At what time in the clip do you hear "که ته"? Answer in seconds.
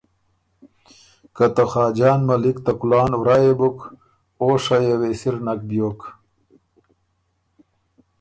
1.35-1.63